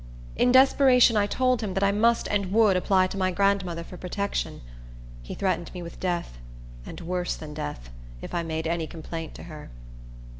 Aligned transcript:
In 0.35 0.51
desperation 0.51 1.15
I 1.15 1.27
told 1.27 1.61
him 1.61 1.75
that 1.75 1.83
I 1.83 1.91
must 1.91 2.27
and 2.31 2.51
would 2.51 2.75
apply 2.75 3.05
to 3.05 3.19
my 3.19 3.29
grandmother 3.29 3.83
for 3.83 3.97
protection. 3.97 4.61
He 5.21 5.35
threatened 5.35 5.71
me 5.75 5.83
with 5.83 5.99
death, 5.99 6.39
and 6.87 6.99
worse 7.01 7.35
than 7.35 7.53
death, 7.53 7.91
if 8.19 8.33
I 8.33 8.41
made 8.41 8.65
any 8.65 8.87
complaint 8.87 9.35
to 9.35 9.43
her. 9.43 9.69